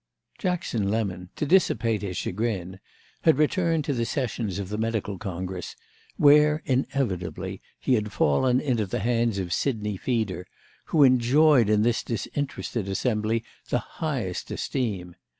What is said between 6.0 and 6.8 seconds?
where,